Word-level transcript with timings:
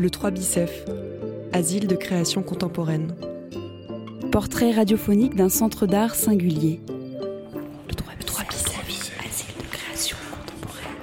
Le 0.00 0.08
3 0.08 0.30
Bicef, 0.30 0.86
asile 1.52 1.86
de 1.86 1.94
création 1.94 2.42
contemporaine. 2.42 3.14
Portrait 4.32 4.70
radiophonique 4.70 5.36
d'un 5.36 5.50
centre 5.50 5.86
d'art 5.86 6.14
singulier. 6.14 6.80
Le 7.86 7.94
3 7.94 8.14
Bicef, 8.48 9.12
asile 9.18 9.54
de 9.58 9.64
création 9.70 10.16
contemporaine. 10.32 10.94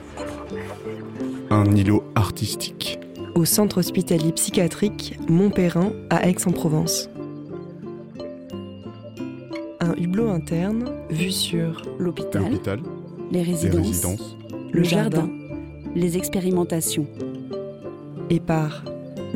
Un 1.52 1.76
îlot 1.76 2.04
artistique. 2.16 2.98
Au 3.36 3.46
centre 3.46 3.78
hospitalier 3.78 4.32
psychiatrique 4.32 5.20
Montperrin 5.30 5.92
à 6.10 6.28
Aix-en-Provence. 6.28 7.08
Un 9.80 9.94
hublot 9.94 10.30
interne 10.30 10.92
vu 11.12 11.30
sur 11.30 11.84
L'hôpital, 12.00 12.50
les 12.50 12.58
les 13.32 13.44
résidences, 13.44 13.86
résidences, 13.86 14.38
le 14.72 14.82
jardin, 14.82 15.30
les 15.94 16.18
expérimentations, 16.18 17.06
et 18.32 18.40
par 18.40 18.84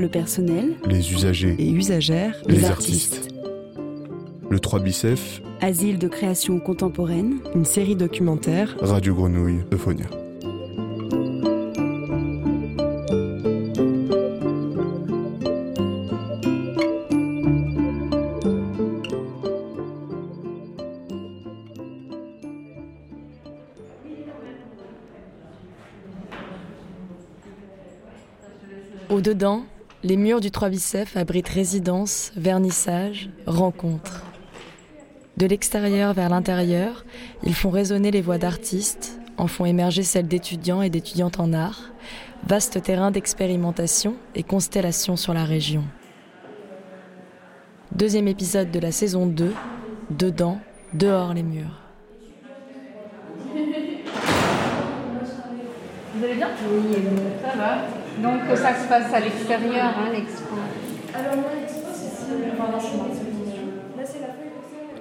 le 0.02 0.10
personnel, 0.10 0.74
et 0.84 0.90
les 0.90 1.14
usagers, 1.14 1.56
usagères, 1.60 2.42
les 2.48 2.66
artistes. 2.66 3.30
Le 4.50 4.60
3 4.60 4.80
Bicef, 4.80 5.42
asile 5.62 6.00
de 6.00 6.08
création 6.08 6.60
contemporaine, 6.60 7.38
une 7.56 7.66
série 7.66 7.96
documentaire 7.96 8.76
Radio 8.82 9.14
Grenouille, 9.14 9.62
Euphonia. 9.72 10.08
Les 30.04 30.18
murs 30.18 30.42
du 30.42 30.50
3 30.50 30.70
Bicef 30.70 31.16
abritent 31.16 31.50
résidences, 31.50 32.32
vernissages, 32.36 33.30
rencontres. 33.46 34.26
De 35.38 35.46
l'extérieur 35.46 36.14
vers 36.14 36.30
l'intérieur, 36.30 37.06
ils 37.44 37.54
font 37.54 37.70
résonner 37.70 38.12
les 38.12 38.22
voix 38.22 38.38
d'artistes, 38.38 39.20
en 39.38 39.48
font 39.48 39.66
émerger 39.66 40.04
celles 40.04 40.28
d'étudiants 40.28 40.82
et 40.82 40.90
d'étudiantes 40.90 41.40
en 41.40 41.54
art, 41.54 41.92
vaste 42.48 42.82
terrain 42.82 43.12
d'expérimentation 43.12 44.16
et 44.36 44.44
constellation 44.44 45.16
sur 45.16 45.34
la 45.34 45.46
région. 45.46 45.84
Deuxième 47.92 48.28
épisode 48.28 48.72
de 48.72 48.80
la 48.80 48.92
saison 48.92 49.26
2, 49.28 49.54
Dedans, 50.10 50.60
dehors 50.94 51.34
les 51.34 51.44
murs. 51.44 51.80
Vous 56.16 56.26
allez 56.26 56.36
bien? 56.36 56.50
Oui, 56.70 56.96
ça 57.42 57.58
va? 57.58 58.01
Donc 58.20 58.42
ça 58.56 58.76
se 58.76 58.88
passe 58.88 59.14
à 59.14 59.20
l'extérieur, 59.20 59.86
hein, 59.98 60.10
l'expo. 60.14 60.56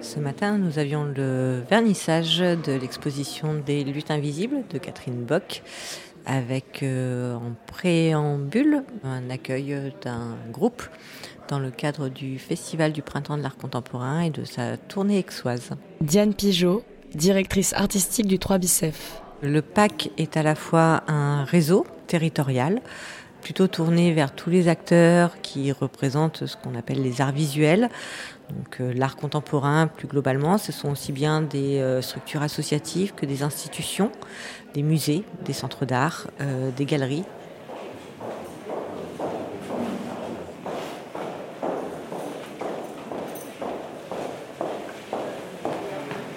Ce 0.00 0.18
matin, 0.18 0.58
nous 0.58 0.78
avions 0.78 1.04
le 1.04 1.62
vernissage 1.68 2.38
de 2.38 2.72
l'exposition 2.72 3.54
des 3.54 3.84
luttes 3.84 4.10
invisibles 4.10 4.64
de 4.70 4.78
Catherine 4.78 5.24
Bock, 5.24 5.62
avec 6.26 6.82
euh, 6.82 7.34
en 7.34 7.52
préambule 7.66 8.82
un 9.04 9.30
accueil 9.30 9.92
d'un 10.02 10.36
groupe 10.50 10.82
dans 11.48 11.58
le 11.58 11.70
cadre 11.70 12.08
du 12.08 12.38
Festival 12.38 12.92
du 12.92 13.02
Printemps 13.02 13.36
de 13.36 13.42
l'Art 13.42 13.56
Contemporain 13.56 14.22
et 14.22 14.30
de 14.30 14.44
sa 14.44 14.76
tournée 14.76 15.18
exoise. 15.18 15.70
Diane 16.00 16.34
Pigeot, 16.34 16.82
directrice 17.14 17.72
artistique 17.72 18.26
du 18.26 18.38
3 18.38 18.58
Bicef. 18.58 19.20
Le 19.42 19.62
PAC 19.62 20.10
est 20.18 20.36
à 20.36 20.42
la 20.42 20.54
fois 20.54 21.02
un 21.08 21.44
réseau 21.44 21.86
territorial, 22.10 22.80
plutôt 23.40 23.68
tourné 23.68 24.12
vers 24.12 24.32
tous 24.34 24.50
les 24.50 24.66
acteurs 24.66 25.40
qui 25.42 25.70
représentent 25.70 26.44
ce 26.44 26.56
qu'on 26.56 26.74
appelle 26.74 27.02
les 27.02 27.20
arts 27.20 27.32
visuels. 27.32 27.88
Donc 28.50 28.80
euh, 28.80 28.92
l'art 28.94 29.14
contemporain 29.14 29.86
plus 29.86 30.08
globalement, 30.08 30.58
ce 30.58 30.72
sont 30.72 30.90
aussi 30.90 31.12
bien 31.12 31.40
des 31.40 31.78
euh, 31.78 32.02
structures 32.02 32.42
associatives 32.42 33.14
que 33.14 33.26
des 33.26 33.44
institutions, 33.44 34.10
des 34.74 34.82
musées, 34.82 35.22
des 35.44 35.52
centres 35.52 35.86
d'art, 35.86 36.26
euh, 36.40 36.70
des 36.76 36.84
galeries. 36.84 37.24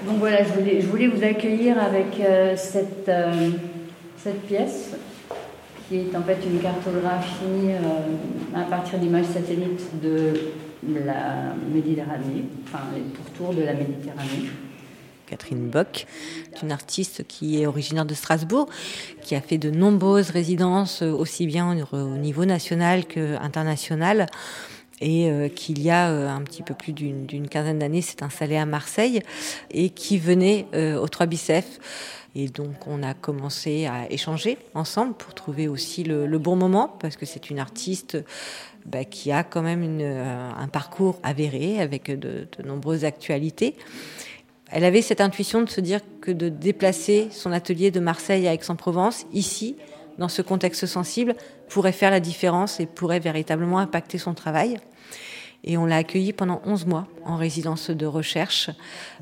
Donc 0.05 0.19
voilà, 0.19 0.43
je 0.43 0.85
voulais, 0.85 1.07
vous 1.07 1.23
accueillir 1.23 1.81
avec 1.81 2.21
cette 2.55 3.09
pièce 4.47 4.95
qui 5.93 5.99
est 5.99 6.15
en 6.15 6.23
fait 6.23 6.39
une 6.45 6.59
cartographie 6.59 7.69
euh, 7.69 8.59
à 8.59 8.63
partir 8.63 8.97
d'images 8.97 9.25
satellites 9.25 10.01
de 10.01 10.33
la 11.05 11.53
Méditerranée, 11.71 12.45
enfin 12.65 12.79
les 12.95 13.01
pourtours 13.01 13.53
de 13.53 13.61
la 13.61 13.73
Méditerranée. 13.73 14.49
Catherine 15.27 15.69
Bock, 15.69 16.05
une 16.61 16.71
artiste 16.71 17.25
qui 17.27 17.61
est 17.61 17.67
originaire 17.67 18.05
de 18.05 18.13
Strasbourg, 18.13 18.67
qui 19.21 19.35
a 19.35 19.41
fait 19.41 19.57
de 19.57 19.69
nombreuses 19.69 20.31
résidences, 20.31 21.01
euh, 21.01 21.11
aussi 21.11 21.45
bien 21.45 21.77
au 21.91 21.95
au 21.95 22.17
niveau 22.17 22.45
national 22.45 23.05
qu'international, 23.05 24.27
et 25.03 25.29
euh, 25.29 25.49
qui, 25.49 25.73
il 25.73 25.81
y 25.81 25.89
a 25.89 26.09
euh, 26.09 26.29
un 26.29 26.41
petit 26.41 26.63
peu 26.63 26.73
plus 26.73 26.93
d'une 26.93 27.47
quinzaine 27.49 27.79
d'années, 27.79 28.01
s'est 28.01 28.23
installée 28.23 28.57
à 28.57 28.65
Marseille, 28.65 29.21
et 29.71 29.89
qui 29.89 30.17
venait 30.17 30.65
euh, 30.73 30.97
au 30.99 31.07
3 31.07 31.25
Bicef. 31.25 31.65
Et 32.35 32.47
donc, 32.47 32.87
on 32.87 33.03
a 33.03 33.13
commencé 33.13 33.85
à 33.85 34.11
échanger 34.11 34.57
ensemble 34.73 35.13
pour 35.13 35.33
trouver 35.33 35.67
aussi 35.67 36.03
le, 36.03 36.37
bon 36.39 36.55
moment, 36.55 36.87
parce 36.99 37.15
que 37.15 37.25
c'est 37.25 37.49
une 37.49 37.59
artiste 37.59 38.17
bah, 38.85 39.05
qui 39.05 39.31
a 39.31 39.43
quand 39.43 39.61
même 39.61 39.99
euh, 40.01 40.49
un 40.57 40.67
parcours 40.67 41.19
avéré 41.21 41.79
avec 41.79 42.07
de, 42.09 42.47
de 42.57 42.63
nombreuses 42.63 43.05
actualités. 43.05 43.75
Elle 44.71 44.83
avait 44.83 45.03
cette 45.03 45.21
intuition 45.21 45.61
de 45.61 45.69
se 45.69 45.79
dire 45.79 45.99
que 46.21 46.31
de 46.31 46.49
déplacer 46.49 47.27
son 47.29 47.51
atelier 47.51 47.91
de 47.91 47.99
Marseille 47.99 48.47
à 48.47 48.53
Aix-en-Provence, 48.53 49.25
ici, 49.31 49.75
dans 50.17 50.29
ce 50.29 50.41
contexte 50.41 50.87
sensible, 50.87 51.35
pourrait 51.69 51.91
faire 51.91 52.09
la 52.09 52.19
différence 52.19 52.79
et 52.79 52.87
pourrait 52.87 53.19
véritablement 53.19 53.77
impacter 53.77 54.17
son 54.17 54.33
travail. 54.33 54.79
Et 55.63 55.77
on 55.77 55.85
l'a 55.85 55.97
accueillie 55.97 56.33
pendant 56.33 56.61
11 56.65 56.87
mois 56.87 57.07
en 57.25 57.37
résidence 57.37 57.89
de 57.89 58.05
recherche, 58.05 58.69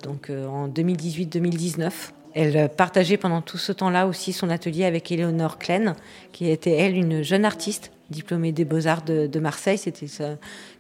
donc 0.02 0.30
euh, 0.30 0.48
en 0.48 0.68
2018-2019. 0.70 1.92
Elle 2.34 2.70
partageait 2.70 3.18
pendant 3.18 3.42
tout 3.42 3.58
ce 3.58 3.72
temps-là 3.72 4.08
aussi 4.08 4.32
son 4.32 4.50
atelier 4.50 4.86
avec 4.86 5.12
Éléonore 5.12 5.58
Klein, 5.58 5.96
qui 6.32 6.50
était, 6.50 6.72
elle, 6.72 6.96
une 6.96 7.24
jeune 7.24 7.44
artiste 7.44 7.92
diplômée 8.10 8.52
des 8.52 8.66
Beaux-Arts 8.66 9.04
de, 9.04 9.40
Marseille. 9.40 9.78
C'était 9.78 10.06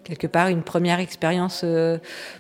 quelque 0.04 0.28
part 0.28 0.48
une 0.48 0.64
première 0.64 1.00
expérience 1.00 1.62
euh, 1.64 1.98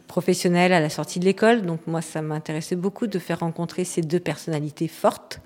professionnelle 0.07 0.73
à 0.73 0.79
la 0.79 0.89
sortie 0.89 1.19
de 1.19 1.25
l'école. 1.25 1.63
Donc 1.63 1.79
moi, 1.88 2.01
ça 2.01 2.21
m'intéressait 2.21 2.75
beaucoup 2.75 3.07
de 3.07 3.19
faire 3.19 3.39
rencontrer 3.39 3.83
ces 3.83 4.01
deux 4.01 4.19
personnalités 4.19 4.88
fortes, 4.88 5.41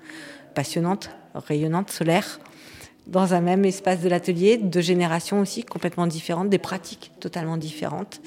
passionnantes, 0.54 1.10
rayonnantes, 1.34 1.90
solaires, 1.90 2.40
dans 3.06 3.34
un 3.34 3.40
même 3.40 3.64
espace 3.64 4.00
de 4.00 4.08
l'atelier, 4.08 4.58
deux 4.58 4.80
générations 4.80 5.40
aussi 5.40 5.62
complètement 5.62 6.06
différentes, 6.06 6.50
des 6.50 6.58
pratiques 6.58 7.12
totalement 7.20 7.56
différentes. 7.56 8.20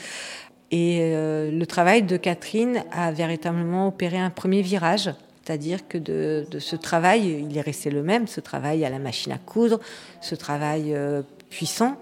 Et 0.72 0.99
euh, 1.01 1.51
le 1.51 1.66
travail 1.66 2.03
de 2.03 2.16
Catherine 2.16 2.83
a 2.91 3.11
véritablement 3.11 3.88
opéré 3.88 4.17
un 4.17 4.29
premier 4.29 4.61
virage, 4.61 5.09
c'est-à-dire 5.49 5.87
que 5.87 5.97
de, 5.97 6.59
ce 6.59 6.75
travail, 6.75 7.43
il 7.49 7.57
est 7.57 7.61
resté 7.61 7.89
le 7.89 8.03
même, 8.03 8.27
ce 8.27 8.39
travail 8.39 8.85
à 8.85 8.89
la 8.91 8.99
machine 8.99 9.31
à 9.31 9.39
coudre, 9.39 9.79
ce 10.21 10.35
travail 10.35 10.93
euh, 10.93 11.23
puissant, 11.49 11.97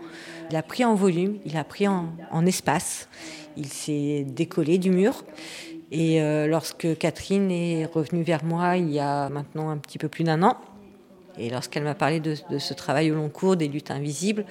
il 0.50 0.58
a 0.58 0.62
pris 0.62 0.84
en 0.84 0.96
volume, 0.96 1.38
il 1.46 1.56
a 1.56 1.64
pris 1.64 1.88
en, 1.88 2.46
espace, 2.46 3.08
il 3.56 3.68
s'est 3.68 4.26
décollé 4.28 4.80
du 4.80 4.92
mur. 4.92 5.24
Et 5.94 6.22
euh, 6.22 6.48
lorsque 6.48 6.98
Catherine 6.98 7.50
est 7.50 7.86
revenue 7.86 8.22
vers 8.22 8.44
moi 8.44 8.76
il 8.76 8.92
y 8.92 9.00
a 9.00 9.30
maintenant 9.30 9.70
un 9.70 9.78
petit 9.78 9.98
peu 9.98 10.10
plus 10.10 10.26
d'un 10.26 10.44
an, 10.44 10.58
et 11.38 11.50
lorsqu'elle 11.50 11.84
m'a 11.86 11.96
parlé 11.96 12.20
de, 12.20 12.36
ce 12.36 12.74
travail 12.74 13.12
au 13.12 13.16
long 13.16 13.30
cours, 13.30 13.56
des 13.56 13.70
luttes 13.70 13.92
invisibles, 13.92 14.44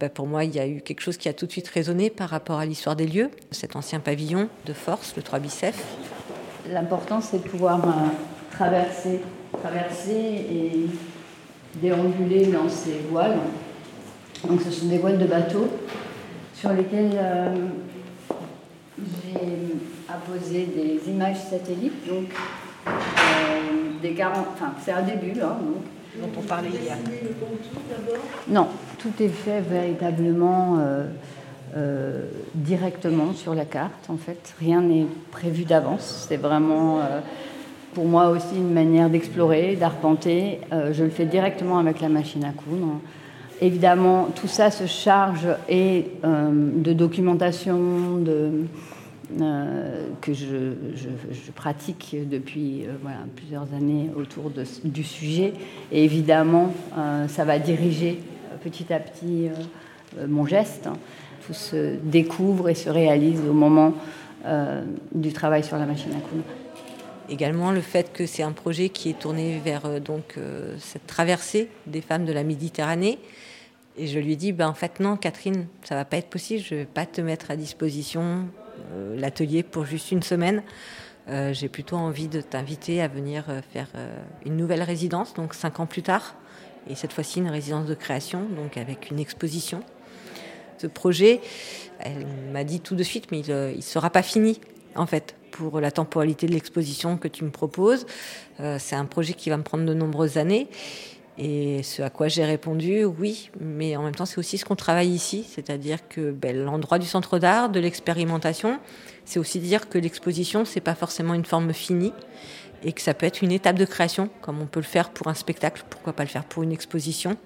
ben 0.00 0.08
pour 0.08 0.26
moi, 0.26 0.44
il 0.44 0.54
y 0.54 0.58
a 0.58 0.66
eu 0.66 0.80
quelque 0.80 1.02
chose 1.02 1.18
qui 1.18 1.28
a 1.28 1.34
tout 1.34 1.44
de 1.44 1.52
suite 1.52 1.68
résonné 1.68 2.08
par 2.08 2.30
rapport 2.30 2.60
à 2.60 2.64
l'histoire 2.64 2.96
des 2.96 3.06
lieux, 3.06 3.30
cet 3.50 3.76
ancien 3.76 4.00
pavillon 4.00 4.48
de 4.64 4.72
force, 4.72 5.14
le 5.16 5.22
3 5.22 5.38
Bicef. 5.38 5.84
L'important, 6.70 7.20
c'est 7.20 7.42
de 7.42 7.48
pouvoir 7.48 7.82
euh, 7.84 7.90
traverser, 8.58 9.20
traverser 9.62 10.46
et 10.50 10.86
déambuler 11.76 12.46
dans 12.46 12.68
ces 12.68 13.00
voiles. 13.08 13.38
Donc, 14.46 14.60
ce 14.62 14.70
sont 14.70 14.86
des 14.86 14.98
voiles 14.98 15.18
de 15.18 15.26
bateau 15.26 15.68
sur 16.54 16.72
lesquelles 16.72 17.12
euh, 17.14 17.54
j'ai 18.98 20.12
apposé 20.12 20.66
des 20.66 21.08
images 21.08 21.36
satellites, 21.36 22.08
donc 22.08 22.26
euh, 22.86 22.90
des 24.02 24.14
40, 24.14 24.46
enfin, 24.54 24.72
c'est 24.84 24.92
un 24.92 25.02
début, 25.02 25.38
là, 25.38 25.56
donc, 25.60 25.84
dont 26.20 26.40
on 26.40 26.42
parlait 26.42 26.70
hier. 26.70 26.96
Non, 28.48 28.66
tout 28.98 29.12
est 29.20 29.28
fait 29.28 29.60
véritablement 29.60 30.78
euh, 30.80 31.04
euh, 31.76 32.24
directement 32.54 33.34
sur 33.34 33.54
la 33.54 33.64
carte, 33.64 34.08
en 34.08 34.16
fait. 34.16 34.54
Rien 34.58 34.80
n'est 34.80 35.06
prévu 35.30 35.64
d'avance. 35.64 36.26
C'est 36.28 36.36
vraiment, 36.36 37.00
euh, 37.00 37.20
pour 37.94 38.06
moi 38.06 38.28
aussi, 38.28 38.56
une 38.56 38.72
manière 38.72 39.10
d'explorer, 39.10 39.76
d'arpenter. 39.76 40.60
Euh, 40.72 40.92
je 40.92 41.04
le 41.04 41.10
fais 41.10 41.24
directement 41.24 41.78
avec 41.78 42.00
la 42.00 42.08
machine 42.08 42.44
à 42.44 42.52
coudre. 42.52 43.00
évidemment, 43.60 44.28
tout 44.34 44.46
ça 44.46 44.70
se 44.70 44.86
charge 44.86 45.48
et 45.68 46.06
de 46.22 46.92
documentation, 46.92 48.18
de, 48.18 48.64
que 50.20 50.32
je, 50.32 50.72
pratique 51.54 52.16
depuis 52.30 52.84
plusieurs 53.36 53.66
années 53.74 54.10
autour 54.16 54.52
du 54.84 55.02
sujet. 55.02 55.54
Et 55.90 56.04
évidemment, 56.04 56.72
ça 57.26 57.44
va 57.44 57.58
diriger 57.58 58.20
petit 58.62 58.92
à 58.92 59.00
petit 59.00 59.48
mon 60.28 60.46
geste. 60.46 60.88
Tout 61.46 61.54
se 61.54 61.96
découvre 62.02 62.68
et 62.68 62.74
se 62.74 62.90
réalise 62.90 63.40
au 63.48 63.54
moment 63.54 63.94
du 65.12 65.32
travail 65.32 65.64
sur 65.64 65.76
la 65.78 65.86
machine 65.86 66.12
à 66.12 66.20
coudre. 66.20 66.44
Également 67.30 67.72
le 67.72 67.82
fait 67.82 68.12
que 68.12 68.24
c'est 68.24 68.42
un 68.42 68.52
projet 68.52 68.88
qui 68.88 69.10
est 69.10 69.18
tourné 69.18 69.60
vers 69.62 69.84
euh, 69.84 70.00
donc 70.00 70.34
euh, 70.38 70.74
cette 70.78 71.06
traversée 71.06 71.68
des 71.86 72.00
femmes 72.00 72.24
de 72.24 72.32
la 72.32 72.42
Méditerranée. 72.42 73.18
Et 73.98 74.06
je 74.06 74.18
lui 74.18 74.32
ai 74.32 74.36
dit, 74.36 74.52
ben, 74.52 74.68
en 74.68 74.74
fait 74.74 75.00
non, 75.00 75.16
Catherine, 75.16 75.66
ça 75.82 75.94
va 75.94 76.04
pas 76.04 76.16
être 76.16 76.30
possible. 76.30 76.62
Je 76.62 76.74
vais 76.74 76.84
pas 76.86 77.04
te 77.04 77.20
mettre 77.20 77.50
à 77.50 77.56
disposition 77.56 78.48
euh, 78.94 79.18
l'atelier 79.18 79.62
pour 79.62 79.84
juste 79.84 80.10
une 80.10 80.22
semaine. 80.22 80.62
J'ai 81.52 81.68
plutôt 81.68 81.96
envie 81.96 82.26
de 82.26 82.40
t'inviter 82.40 83.02
à 83.02 83.08
venir 83.08 83.44
faire 83.70 83.88
une 84.46 84.56
nouvelle 84.56 84.82
résidence, 84.82 85.34
donc 85.34 85.52
cinq 85.52 85.78
ans 85.78 85.84
plus 85.84 86.00
tard, 86.00 86.34
et 86.88 86.94
cette 86.94 87.12
fois-ci 87.12 87.40
une 87.40 87.50
résidence 87.50 87.86
de 87.86 87.92
création, 87.92 88.46
donc 88.56 88.78
avec 88.78 89.10
une 89.10 89.18
exposition. 89.18 89.80
Ce 90.78 90.86
projet, 90.86 91.42
elle 91.98 92.26
m'a 92.50 92.64
dit 92.64 92.80
tout 92.80 92.94
de 92.94 93.02
suite, 93.02 93.30
mais 93.30 93.40
il 93.40 93.76
ne 93.76 93.80
sera 93.82 94.08
pas 94.08 94.22
fini 94.22 94.58
en 94.94 95.06
fait 95.06 95.34
pour 95.50 95.80
la 95.80 95.90
temporalité 95.90 96.46
de 96.46 96.52
l'exposition 96.52 97.16
que 97.16 97.28
tu 97.28 97.44
me 97.44 97.50
proposes. 97.50 98.06
Euh, 98.60 98.76
c'est 98.78 98.96
un 98.96 99.06
projet 99.06 99.34
qui 99.34 99.50
va 99.50 99.56
me 99.56 99.62
prendre 99.62 99.84
de 99.84 99.94
nombreuses 99.94 100.38
années. 100.38 100.68
Et 101.40 101.84
ce 101.84 102.02
à 102.02 102.10
quoi 102.10 102.26
j'ai 102.26 102.44
répondu, 102.44 103.04
oui, 103.04 103.50
mais 103.60 103.96
en 103.96 104.02
même 104.02 104.14
temps, 104.14 104.26
c'est 104.26 104.38
aussi 104.38 104.58
ce 104.58 104.64
qu'on 104.64 104.74
travaille 104.74 105.10
ici, 105.10 105.46
c'est-à-dire 105.48 106.08
que 106.08 106.32
ben, 106.32 106.56
l'endroit 106.64 106.98
du 106.98 107.06
centre 107.06 107.38
d'art, 107.38 107.70
de 107.70 107.78
l'expérimentation, 107.78 108.80
c'est 109.24 109.38
aussi 109.38 109.60
dire 109.60 109.88
que 109.88 109.98
l'exposition, 109.98 110.64
c'est 110.64 110.80
pas 110.80 110.96
forcément 110.96 111.34
une 111.34 111.44
forme 111.44 111.72
finie 111.72 112.12
et 112.82 112.92
que 112.92 113.00
ça 113.00 113.14
peut 113.14 113.26
être 113.26 113.42
une 113.42 113.52
étape 113.52 113.76
de 113.76 113.84
création, 113.84 114.30
comme 114.40 114.60
on 114.60 114.66
peut 114.66 114.80
le 114.80 114.84
faire 114.84 115.10
pour 115.10 115.28
un 115.28 115.34
spectacle, 115.34 115.84
pourquoi 115.88 116.12
pas 116.12 116.24
le 116.24 116.28
faire 116.28 116.44
pour 116.44 116.64
une 116.64 116.72
exposition. 116.72 117.36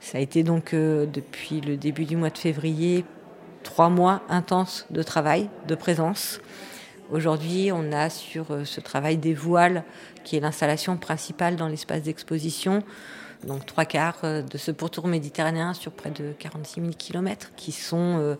Ça 0.00 0.16
a 0.16 0.20
été 0.22 0.42
donc 0.42 0.72
euh, 0.72 1.04
depuis 1.04 1.60
le 1.60 1.76
début 1.76 2.06
du 2.06 2.16
mois 2.16 2.30
de 2.30 2.38
février 2.38 3.04
trois 3.62 3.88
mois 3.88 4.22
intenses 4.28 4.86
de 4.90 5.02
travail, 5.02 5.48
de 5.68 5.74
présence. 5.74 6.40
Aujourd'hui, 7.10 7.70
on 7.72 7.92
a 7.92 8.08
sur 8.08 8.50
euh, 8.50 8.64
ce 8.64 8.80
travail 8.80 9.16
des 9.16 9.34
voiles, 9.34 9.82
qui 10.22 10.36
est 10.36 10.40
l'installation 10.40 10.96
principale 10.96 11.56
dans 11.56 11.66
l'espace 11.66 12.02
d'exposition, 12.02 12.84
donc 13.46 13.66
trois 13.66 13.84
quarts 13.84 14.18
euh, 14.22 14.42
de 14.42 14.58
ce 14.58 14.70
pourtour 14.70 15.08
méditerranéen 15.08 15.74
sur 15.74 15.90
près 15.90 16.10
de 16.10 16.32
46 16.38 16.80
000 16.80 16.92
km, 16.96 17.50
qui 17.56 17.72
sont 17.72 18.18
euh, 18.18 18.36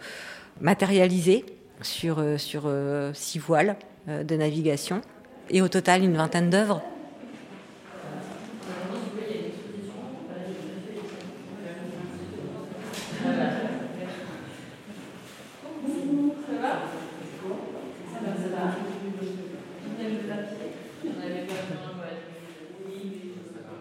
matérialisés 0.61 1.45
sur, 1.83 2.23
sur 2.37 2.71
six 3.15 3.39
voiles 3.39 3.75
de 4.07 4.37
navigation, 4.37 5.01
et 5.49 5.63
au 5.63 5.69
total 5.69 6.05
une 6.05 6.15
vingtaine 6.15 6.51
d'œuvres 6.51 6.83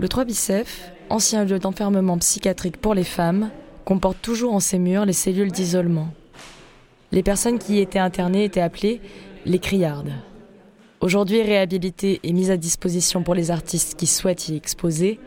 3 0.09 0.25
Bicef, 0.25 0.91
ancien 1.09 1.45
lieu 1.45 1.59
d'enfermement 1.59 2.17
psychiatrique 2.17 2.77
pour 2.77 2.95
les 2.95 3.03
femmes, 3.03 3.51
comporte 3.85 4.21
toujours 4.21 4.53
en 4.53 4.59
ses 4.59 4.79
murs 4.79 5.06
les 5.06 5.13
cellules 5.13 5.51
d'isolement. 5.51 6.09
Les 7.11 7.21
personnes 7.21 7.59
qui 7.59 7.75
y 7.75 7.79
étaient 7.79 8.00
internées 8.00 8.44
étaient 8.44 8.59
appelées 8.59 9.01
les 9.45 9.59
criardes. 9.59 10.11
Aujourd'hui 11.00 11.41
réhabilitées 11.44 12.19
et 12.23 12.33
mises 12.33 12.50
à 12.50 12.57
disposition 12.57 13.21
pour 13.21 13.35
les 13.35 13.51
artistes 13.51 13.97
qui 13.97 14.07
souhaitent 14.07 14.50
y 14.50 14.56
exposer, 14.56 15.19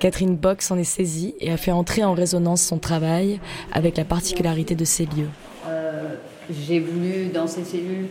Catherine 0.00 0.36
Bock 0.36 0.60
s'en 0.60 0.76
est 0.76 0.84
saisie 0.84 1.34
et 1.40 1.52
a 1.52 1.56
fait 1.56 1.70
entrer 1.70 2.04
en 2.04 2.12
résonance 2.12 2.62
son 2.62 2.78
travail 2.78 3.40
avec 3.72 3.96
la 3.96 4.04
particularité 4.04 4.74
de 4.74 4.84
ces 4.84 5.06
lieux. 5.06 5.30
Euh, 5.68 6.16
j'ai 6.50 6.80
voulu 6.80 7.28
dans 7.32 7.46
ces 7.46 7.64
cellules 7.64 8.08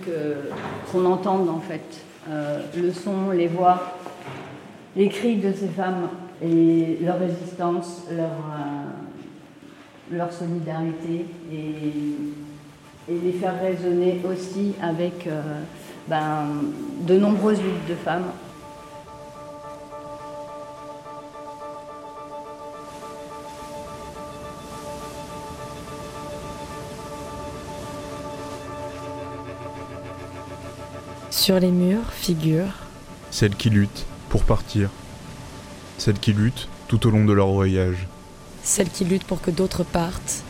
qu'on 0.92 1.06
entende 1.06 1.50
en 1.50 1.60
fait 1.60 1.84
euh, 2.30 2.62
le 2.76 2.92
son, 2.92 3.30
les 3.32 3.48
voix, 3.48 4.00
les 4.96 5.10
cris 5.10 5.38
de 5.38 5.52
ces 5.52 5.68
femmes 5.68 6.10
et 6.42 6.98
leur 7.02 7.20
résistance, 7.20 8.04
leur, 8.12 8.30
euh, 8.30 10.16
leur 10.16 10.32
solidarité 10.32 11.26
et, 11.52 13.12
et, 13.12 13.20
les 13.24 13.34
faire 13.34 13.60
résonner 13.62 14.22
aussi 14.30 14.74
avec 14.82 15.28
euh, 15.28 15.62
ben, 16.08 16.48
de 17.02 17.18
nombreuses 17.18 17.62
luttes 17.62 17.90
de 17.90 17.96
femmes. 17.96 18.32
Sur 31.30 31.60
les 31.60 31.72
murs 31.72 32.12
figurent 32.12 32.80
celles 33.30 33.56
qui 33.56 33.70
luttent 33.70 34.06
pour 34.36 34.44
partir. 34.44 34.90
Celles 35.98 36.20
qui 36.20 36.34
luttent 36.34 36.68
tout 36.90 37.08
au 37.08 37.10
long 37.10 37.24
de 37.24 37.32
leur 37.32 37.48
voyage. 37.54 38.06
Celles 38.64 38.90
qui 38.90 39.06
luttent 39.06 39.24
pour 39.24 39.40
que 39.40 39.50
d'autres 39.50 39.86
partent. 39.86 40.44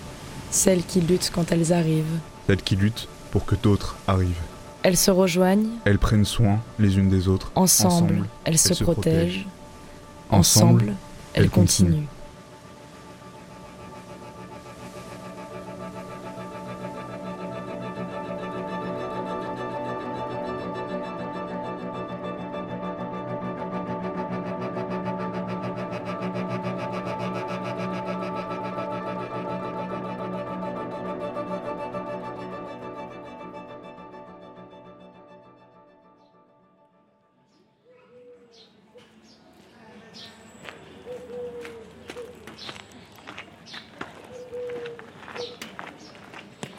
Celles 0.49 0.83
qui 0.83 1.01
luttent 1.01 1.31
quand 1.31 1.51
elles 1.51 1.71
arrivent. 1.71 2.17
Celles 2.47 2.63
qui 2.63 2.75
luttent 2.75 3.07
pour 3.29 3.45
que 3.45 3.53
d'autres 3.53 3.95
arrivent. 4.07 4.41
Elles 4.81 4.97
se 4.97 5.11
rejoignent. 5.11 5.67
Elles 5.85 5.99
prennent 5.99 6.25
soin 6.25 6.61
les 6.79 6.97
unes 6.97 7.09
des 7.09 7.27
autres. 7.27 7.51
Ensemble, 7.53 8.25
elles, 8.43 8.57
se, 8.57 8.73
protègent. 8.83 9.45
Ensemble, 10.31 10.95
elles, 11.35 11.51
continuent. 11.51 12.07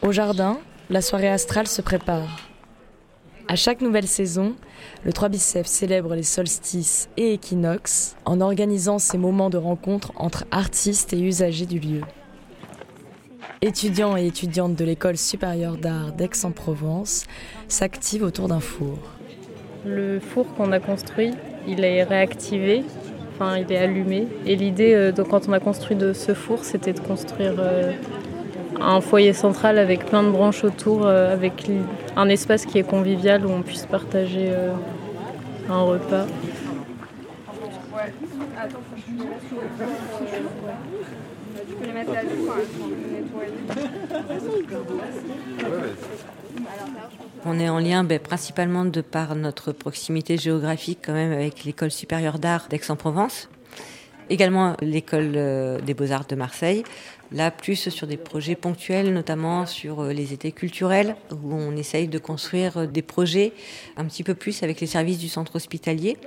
Au 0.07 0.13
jardin, 0.13 0.57
la 0.89 1.01
soirée 1.01 1.27
astrale 1.27 1.67
se 1.67 1.81
prépare. 1.81 2.39
À 3.49 3.57
chaque 3.57 3.81
nouvelle 3.81 4.07
saison, 4.07 4.55
le 5.03 5.11
3 5.11 5.27
Bicef 5.27 5.67
célèbre 5.67 6.15
les 6.15 6.23
solstices 6.23 7.09
et 7.17 7.33
équinoxes 7.33 8.15
en 8.23 8.39
organisant 8.39 8.99
ces 8.99 9.17
moments 9.17 9.49
de 9.49 9.57
rencontre 9.57 10.13
entre 10.15 10.45
artistes 10.49 11.11
et 11.11 11.19
usagers 11.19 11.65
du 11.65 11.79
lieu. 11.79 12.01
Étudiants 13.61 14.15
et 14.15 14.25
étudiantes 14.25 14.75
de 14.75 14.85
l'école 14.85 15.17
supérieure 15.17 15.75
d'art 15.75 16.13
d'Aix-en-Provence 16.13 17.25
s'activent 17.67 18.23
autour 18.23 18.47
d'un 18.47 18.61
four. 18.61 18.97
Le 19.85 20.21
four 20.21 20.45
qu'on 20.55 20.71
a 20.71 20.79
construit, 20.79 21.33
il 21.67 21.83
est 21.83 22.03
réactivé, 22.03 22.85
enfin 23.35 23.57
il 23.57 23.69
est 23.69 23.77
allumé. 23.77 24.29
Et 24.45 24.55
l'idée, 24.55 24.93
euh, 24.93 25.11
quand 25.11 25.49
on 25.49 25.51
a 25.51 25.59
construit 25.59 25.97
ce 26.13 26.33
four, 26.33 26.63
c'était 26.63 26.93
de 26.93 27.01
construire 27.01 27.55
euh, 27.59 27.91
un 28.79 29.01
foyer 29.01 29.33
central 29.33 29.77
avec 29.77 30.05
plein 30.05 30.23
de 30.23 30.29
branches 30.29 30.63
autour, 30.63 31.05
euh, 31.05 31.33
avec 31.33 31.69
un 32.15 32.29
espace 32.29 32.65
qui 32.65 32.77
est 32.77 32.83
convivial 32.83 33.45
où 33.45 33.49
on 33.49 33.61
puisse 33.61 33.85
partager 33.85 34.49
euh, 34.49 34.73
un 35.69 35.81
repas. 35.81 36.25
On 47.45 47.59
est 47.59 47.69
en 47.69 47.79
lien 47.79 48.03
ben, 48.03 48.19
principalement 48.19 48.85
de 48.85 49.01
par 49.01 49.35
notre 49.35 49.71
proximité 49.71 50.37
géographique 50.37 50.99
quand 51.05 51.13
même 51.13 51.31
avec 51.31 51.63
l'école 51.63 51.91
supérieure 51.91 52.39
d'art 52.39 52.67
d'Aix-en-Provence, 52.69 53.49
également 54.29 54.75
l'école 54.81 55.33
euh, 55.35 55.79
des 55.79 55.93
beaux-arts 55.93 56.25
de 56.27 56.35
Marseille, 56.35 56.83
Là, 57.31 57.51
plus 57.51 57.89
sur 57.89 58.07
des 58.07 58.15
projets 58.15 58.55
ponctuels, 58.55 59.13
notamment 59.13 59.65
sur 59.65 59.99
euh, 59.99 60.13
les 60.13 60.31
étés 60.31 60.53
culturels, 60.53 61.17
où 61.31 61.53
on 61.53 61.75
essaye 61.75 62.07
de 62.07 62.19
construire 62.19 62.77
euh, 62.77 62.85
des 62.85 63.01
projets 63.01 63.51
un 63.97 64.05
petit 64.05 64.23
peu 64.23 64.33
plus 64.33 64.63
avec 64.63 64.79
les 64.79 64.87
services 64.87 65.17
du 65.17 65.27
centre 65.27 65.57
hospitalier, 65.57 66.17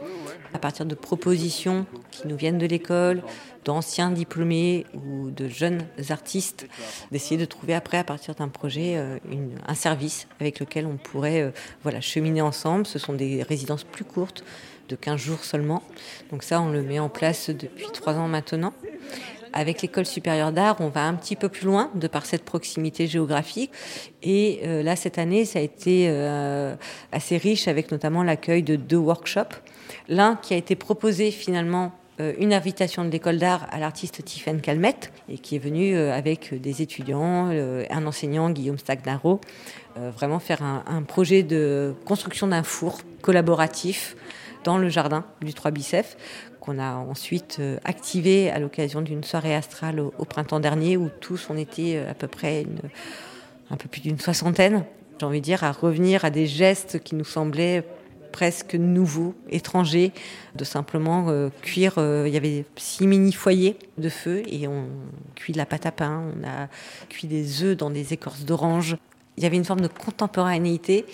à 0.53 0.59
partir 0.59 0.85
de 0.85 0.95
propositions 0.95 1.87
qui 2.11 2.29
nous 2.29 2.37
viennent 2.37 2.59
de 2.59 2.67
l'école, 2.67 3.23
d'anciens 3.65 4.11
diplômés 4.11 4.85
ou 4.93 5.31
de 5.31 5.49
jeunes 5.49 5.87
artistes, 6.11 6.67
d'essayer 7.13 7.41
de 7.41 7.47
trouver 7.47 7.75
après, 7.75 7.97
à 7.97 8.05
partir 8.05 8.35
d'un 8.35 8.49
projet, 8.49 8.97
euh, 8.97 9.19
un 9.67 9.75
service 9.75 10.29
avec 10.39 10.61
lequel 10.61 10.85
on 10.85 10.99
pourrait 10.99 11.51
voilà, 11.83 12.03
cheminer 12.03 12.43
ensemble. 12.43 12.87
Ce 12.87 12.99
sont 12.99 13.15
des 13.15 13.43
résidences 13.43 13.85
plus 13.85 14.05
courtes, 14.05 14.45
de 14.91 14.97
15 14.97 15.19
jours 15.19 15.45
seulement. 15.45 15.83
Donc 16.31 16.43
ça, 16.43 16.61
on 16.61 16.71
le 16.71 16.83
met 16.83 16.99
en 16.99 17.09
place 17.09 17.49
depuis 17.49 17.87
trois 17.93 18.15
ans 18.15 18.29
maintenant. 18.29 18.75
Avec 19.53 19.83
l'école 19.83 20.07
supérieure 20.07 20.53
d'art, 20.53 20.77
on 20.81 20.89
va 20.89 21.05
un 21.05 21.15
petit 21.15 21.37
peu 21.37 21.49
plus 21.49 21.67
loin 21.67 21.91
de 21.95 22.07
par 22.07 22.27
cette 22.27 22.45
proximité 22.45 23.07
géographique. 23.07 23.71
Et 24.23 24.61
euh, 24.65 24.83
là, 24.83 24.97
cette 24.97 25.19
année, 25.19 25.45
ça 25.45 25.59
a 25.59 25.63
été 25.63 26.07
euh, 26.09 26.77
assez 27.13 27.37
riche 27.37 27.67
avec 27.67 27.91
notamment 27.91 28.23
l'accueil 28.23 28.63
de 28.63 28.77
deux 28.77 28.97
workshops. 28.97 29.57
L'un 30.09 30.37
qui 30.37 30.55
a 30.55 30.57
été 30.57 30.77
proposé 30.77 31.33
finalement 31.33 31.93
euh, 32.21 32.33
une 32.39 32.53
invitation 32.53 33.05
de 33.05 33.11
l'école 33.11 33.39
d'art 33.39 33.67
à 33.73 33.79
l'artiste 33.79 34.25
Tiffaine 34.25 34.61
Calmette 34.61 35.13
et 35.29 35.39
qui 35.39 35.57
est 35.57 35.61
venu 35.61 35.97
avec 35.97 36.55
des 36.61 36.83
étudiants, 36.83 37.49
un 37.49 38.07
enseignant 38.07 38.51
Guillaume 38.51 38.79
Stagnaro, 38.79 39.41
vraiment 39.97 40.39
faire 40.39 40.63
un, 40.63 40.85
un 40.87 41.03
projet 41.03 41.43
de 41.43 41.95
construction 42.05 42.47
d'un 42.47 42.63
four 42.63 42.99
collaboratif 43.23 44.17
dans 44.65 44.79
le 44.79 44.89
jardin 44.89 45.25
du 45.41 45.55
Trois 45.55 45.71
Bicef 45.71 46.17
qu'on 46.61 46.79
a 46.79 46.95
ensuite 46.95 47.57
euh, 47.59 47.79
activé 47.85 48.51
à 48.51 48.59
l'occasion 48.59 49.03
d'une 49.03 49.25
soirée 49.25 49.55
astrale 49.55 50.01
au, 50.01 50.25
printemps 50.25 50.61
dernier 50.61 50.97
où 50.97 51.09
tous 51.21 51.49
on 51.51 51.57
était 51.57 51.97
euh, 51.97 52.11
à 52.11 52.15
peu 52.15 52.29
près 52.29 52.67
un 53.71 53.77
peu 53.77 53.89
plus 53.89 54.01
d'une 54.01 54.19
soixantaine, 54.19 54.85
j'ai 55.19 55.27
envie 55.27 55.41
de 55.41 55.45
dire, 55.45 55.65
à 55.65 55.73
revenir 55.73 56.25
à 56.25 56.31
des 56.31 56.47
gestes 56.47 57.03
qui 57.03 57.15
nous 57.15 57.25
semblaient 57.25 57.85
presque 58.33 58.75
nouveaux, 58.75 59.35
étrangers, 59.49 60.13
de 60.55 60.65
simplement 60.65 61.27
euh, 61.29 61.49
cuire. 61.63 61.95
il 61.99 62.33
y 62.33 62.37
avait 62.37 62.65
six 62.77 63.07
mini 63.07 63.33
foyers 63.33 63.77
de 63.99 64.09
feu 64.09 64.43
et 64.47 64.69
on 64.69 64.87
cuit 65.35 65.53
de 65.53 65.59
la 65.59 65.67
pâte 65.67 65.87
à 65.87 65.93
pain, 65.93 66.23
on 66.37 66.47
a 66.47 66.69
cuit 67.09 67.27
des 67.27 67.65
œufs 67.65 67.77
dans 67.77 67.91
des 67.91 68.13
écorces 68.13 68.45
d'orange. 68.45 68.97
Il 69.37 69.43
y 69.43 69.47
avait 69.47 69.57
une 69.57 69.65
forme 69.65 69.81
de 69.81 69.89
contemporanéité 69.89 71.07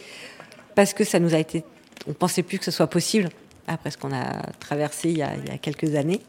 parce 0.74 0.92
que 0.92 1.04
ça 1.04 1.20
nous 1.20 1.34
a 1.34 1.38
été, 1.38 1.64
on 2.06 2.12
pensait 2.12 2.42
plus 2.42 2.58
que 2.58 2.64
ce 2.64 2.70
soit 2.70 2.88
possible 2.88 3.28
après 3.66 3.90
ce 3.90 3.98
qu'on 3.98 4.12
a 4.12 4.42
traversé 4.60 5.10
il 5.10 5.18
y 5.18 5.22
a, 5.22 5.58
quelques 5.60 5.94
années. 5.94 6.20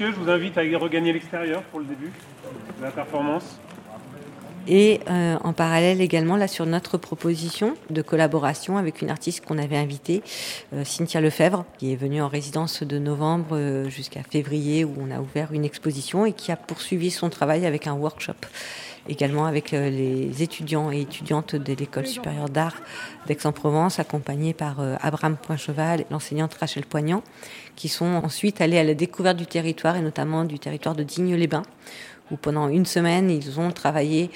Je 0.00 0.06
vous 0.12 0.30
invite 0.30 0.56
à 0.56 0.62
regagner 0.78 1.12
l'extérieur 1.12 1.62
pour 1.64 1.80
le 1.80 1.86
début 1.86 2.12
de 2.78 2.84
la 2.84 2.92
performance. 2.92 3.58
Et 4.68 5.00
euh, 5.08 5.36
en 5.42 5.52
parallèle 5.52 6.00
également, 6.00 6.36
là, 6.36 6.46
sur 6.46 6.66
notre 6.66 6.98
proposition 6.98 7.74
de 7.90 8.02
collaboration 8.02 8.76
avec 8.76 9.02
une 9.02 9.10
artiste 9.10 9.44
qu'on 9.44 9.58
avait 9.58 9.78
invitée, 9.78 10.22
euh, 10.72 10.84
Cynthia 10.84 11.20
Lefebvre, 11.20 11.64
qui 11.78 11.92
est 11.92 11.96
venue 11.96 12.22
en 12.22 12.28
résidence 12.28 12.82
de 12.82 12.98
novembre 12.98 13.56
euh, 13.56 13.88
jusqu'à 13.88 14.22
février, 14.22 14.84
où 14.84 14.94
on 15.00 15.10
a 15.10 15.20
ouvert 15.20 15.52
une 15.52 15.64
exposition 15.64 16.26
et 16.26 16.32
qui 16.32 16.52
a 16.52 16.56
poursuivi 16.56 17.10
son 17.10 17.30
travail 17.30 17.66
avec 17.66 17.86
un 17.86 17.94
workshop 17.94 18.34
également 19.10 19.46
avec 19.46 19.70
les 19.70 20.42
étudiants 20.42 20.92
et 20.92 21.00
étudiantes 21.00 21.56
de 21.56 21.72
l'école 21.72 22.06
supérieure 22.06 22.50
d'art 22.50 22.76
d'Aix-en-Provence, 23.26 23.98
accompagnés 23.98 24.52
par 24.52 24.80
Abraham 25.00 25.38
Poincheval 25.38 26.02
et 26.02 26.06
l'enseignante 26.10 26.52
Rachel 26.52 26.84
Poignant, 26.84 27.22
qui 27.78 27.88
sont 27.88 28.20
ensuite 28.24 28.60
allés 28.60 28.76
à 28.76 28.82
la 28.82 28.94
découverte 28.94 29.36
du 29.36 29.46
territoire 29.46 29.94
et 29.94 30.00
notamment 30.00 30.44
du 30.44 30.58
territoire 30.58 30.96
de 30.96 31.04
Digne-les-Bains, 31.04 31.62
où 32.32 32.36
pendant 32.36 32.68
une 32.68 32.84
semaine, 32.84 33.30
ils 33.30 33.60
ont 33.60 33.70
travaillé 33.70 34.32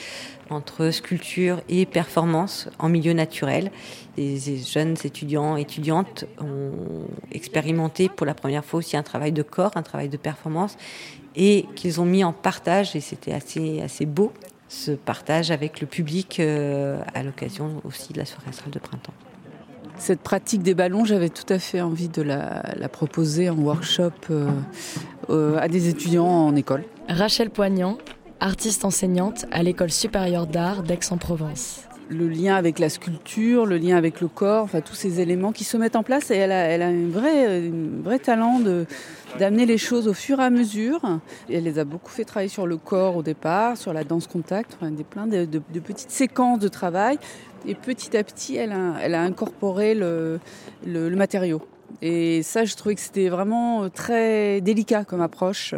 entre 0.48 0.90
sculpture 0.90 1.60
et 1.68 1.84
performance 1.84 2.68
en 2.78 2.88
milieu 2.88 3.14
naturel. 3.14 3.72
Les 4.16 4.38
jeunes 4.58 4.96
étudiants 5.02 5.56
et 5.56 5.62
étudiantes 5.62 6.24
ont 6.40 7.08
expérimenté 7.32 8.08
pour 8.08 8.26
la 8.26 8.34
première 8.34 8.64
fois 8.64 8.78
aussi 8.78 8.96
un 8.96 9.02
travail 9.02 9.32
de 9.32 9.42
corps, 9.42 9.72
un 9.74 9.82
travail 9.82 10.08
de 10.08 10.16
performance, 10.16 10.76
et 11.34 11.66
qu'ils 11.74 12.00
ont 12.00 12.04
mis 12.04 12.22
en 12.22 12.32
partage, 12.32 12.94
et 12.94 13.00
c'était 13.00 13.32
assez, 13.32 13.82
assez 13.82 14.06
beau 14.06 14.32
ce 14.68 14.92
partage 14.92 15.50
avec 15.50 15.80
le 15.80 15.88
public 15.88 16.38
euh, 16.38 17.02
à 17.12 17.24
l'occasion 17.24 17.82
aussi 17.84 18.12
de 18.12 18.18
la 18.20 18.24
soirée 18.24 18.50
astrale 18.50 18.70
de 18.70 18.78
printemps. 18.78 19.14
Cette 20.02 20.20
pratique 20.20 20.64
des 20.64 20.74
ballons, 20.74 21.04
j'avais 21.04 21.28
tout 21.28 21.46
à 21.48 21.60
fait 21.60 21.80
envie 21.80 22.08
de 22.08 22.22
la, 22.22 22.88
proposer 22.90 23.48
en 23.48 23.54
workshop 23.54 24.10
euh, 24.30 24.50
euh, 25.30 25.56
à 25.60 25.68
des 25.68 25.88
étudiants 25.88 26.26
en 26.26 26.56
école. 26.56 26.82
Rachel 27.08 27.50
Poignant, 27.50 27.98
artiste 28.40 28.84
enseignante 28.84 29.46
à 29.52 29.62
l'école 29.62 29.92
supérieure 29.92 30.48
d'art 30.48 30.82
d'Aix-en-Provence 30.82 31.82
le 32.12 32.28
lien 32.28 32.54
avec 32.54 32.78
la 32.78 32.88
sculpture, 32.88 33.66
le 33.66 33.76
lien 33.76 33.96
avec 33.96 34.20
le 34.20 34.28
corps, 34.28 34.64
enfin 34.64 34.80
tous 34.80 34.94
ces 34.94 35.20
éléments 35.20 35.52
qui 35.52 35.64
se 35.64 35.76
mettent 35.76 35.96
en 35.96 36.02
place. 36.02 36.30
Et 36.30 36.36
elle 36.36 36.52
a, 36.52 36.64
elle 36.66 36.82
a 36.82 36.88
un, 36.88 37.08
vrai, 37.08 38.18
talent 38.18 38.60
d'amener 39.38 39.66
les 39.66 39.78
choses 39.78 40.08
au 40.08 40.14
fur 40.14 40.40
et 40.40 40.44
à 40.44 40.50
mesure. 40.50 41.00
Et 41.48 41.56
elle 41.56 41.64
les 41.64 41.78
a 41.78 41.84
beaucoup 41.84 42.10
fait 42.10 42.24
travailler 42.24 42.48
sur 42.48 42.66
le 42.66 42.76
corps 42.76 43.16
au 43.16 43.22
départ, 43.22 43.76
sur 43.76 43.92
la 43.92 44.04
danse 44.04 44.26
contact, 44.26 44.76
enfin, 44.76 44.90
des 44.90 45.04
plein 45.04 45.26
de, 45.26 45.46
petites 45.80 46.10
séquences 46.10 46.58
de 46.58 46.68
travail. 46.68 47.18
Et 47.66 47.74
petit 47.74 48.16
à 48.16 48.24
petit, 48.24 48.56
elle 48.56 48.72
a, 48.72 49.22
incorporé 49.22 49.94
le, 49.94 50.40
matériau. 50.86 51.62
Et 52.00 52.42
ça, 52.42 52.64
je 52.64 52.74
trouvais 52.74 52.94
que 52.94 53.00
c'était 53.00 53.28
vraiment 53.28 53.88
très 53.90 54.60
délicat 54.60 55.04
comme 55.04 55.20
approche 55.20 55.74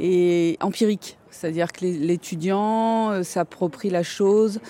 et 0.00 0.58
empirique. 0.60 1.16
C'est-à-dire 1.34 1.72
que 1.72 1.84
l'étudiant 1.84 3.10
euh, 3.10 3.22
s'approprie 3.22 3.90
la 3.90 4.02
chose, 4.02 4.60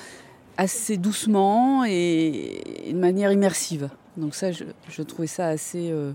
assez 0.57 0.97
doucement 0.97 1.85
et 1.85 2.63
de 2.89 2.99
manière 2.99 3.33
immersive. 3.33 3.91
Donc 4.17 4.35
ça, 4.35 4.51
je, 4.53 5.03
trouvais 5.03 5.27
ça 5.27 5.49
assez 5.49 5.91
euh, 5.91 6.13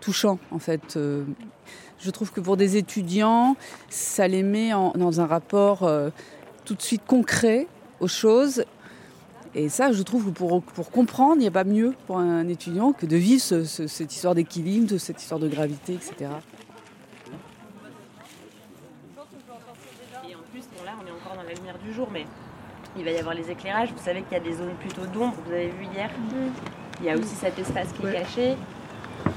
touchant 0.00 0.38
en 0.50 0.58
fait. 0.58 0.96
Euh, 0.96 1.24
je 1.98 2.10
trouve 2.10 2.32
que 2.32 2.40
pour 2.40 2.56
des 2.56 2.76
étudiants, 2.76 3.56
ça 3.88 4.28
les 4.28 4.42
met 4.42 4.70
dans 4.70 5.20
un 5.20 5.26
rapport 5.26 5.82
euh, 5.82 6.10
tout 6.64 6.74
de 6.74 6.82
suite 6.82 7.02
concret 7.06 7.66
aux 8.00 8.08
choses. 8.08 8.64
Et 9.54 9.70
ça, 9.70 9.90
je 9.90 10.02
trouve 10.02 10.26
que 10.26 10.30
pour, 10.30 10.90
comprendre, 10.90 11.36
il 11.36 11.40
n'y 11.40 11.46
a 11.46 11.50
pas 11.50 11.64
mieux 11.64 11.94
pour 12.06 12.18
un 12.18 12.46
étudiant 12.46 12.92
que 12.92 13.06
de 13.06 13.16
vivre 13.16 13.40
cette 13.40 14.14
histoire 14.14 14.34
d'équilibre, 14.34 14.98
cette 14.98 15.22
histoire 15.22 15.40
de 15.40 15.48
gravité, 15.48 15.94
etc. 15.94 16.30
Et 20.28 20.34
en 20.34 20.42
plus, 20.52 20.64
là, 20.84 20.92
on 21.02 21.06
est 21.06 21.10
encore 21.10 21.36
dans 21.36 21.42
la 21.42 21.54
lumière 21.54 21.78
du 21.78 21.94
jour, 21.94 22.08
mais 22.12 22.26
il 22.98 23.04
va 23.04 23.10
y 23.10 23.18
avoir 23.18 23.34
les 23.34 23.50
éclairages. 23.50 23.90
Vous 23.96 24.04
savez 24.04 24.22
qu'il 24.22 24.32
y 24.32 24.40
a 24.40 24.44
des 24.44 24.52
zones 24.52 24.74
plutôt 24.80 25.06
d'ombre, 25.06 25.34
vous 25.46 25.52
avez 25.52 25.68
vu 25.68 25.86
hier. 25.94 26.10
Mhm. 26.10 26.52
Il 27.00 27.06
y 27.06 27.10
a 27.10 27.16
aussi 27.16 27.34
cet 27.34 27.58
espace 27.58 27.88
qui 27.92 28.06
est 28.06 28.12
caché. 28.12 28.56